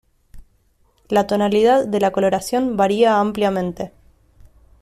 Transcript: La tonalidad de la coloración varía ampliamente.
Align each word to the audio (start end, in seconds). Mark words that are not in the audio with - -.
La 1.09 1.27
tonalidad 1.27 1.85
de 1.85 1.99
la 1.99 2.09
coloración 2.09 2.75
varía 2.75 3.19
ampliamente. 3.19 3.91